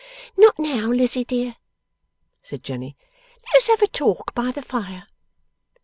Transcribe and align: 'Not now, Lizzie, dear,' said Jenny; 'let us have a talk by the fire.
'Not 0.35 0.57
now, 0.57 0.87
Lizzie, 0.87 1.23
dear,' 1.23 1.57
said 2.41 2.63
Jenny; 2.63 2.97
'let 3.45 3.57
us 3.57 3.67
have 3.67 3.83
a 3.83 3.87
talk 3.87 4.33
by 4.33 4.49
the 4.51 4.63
fire. 4.63 5.05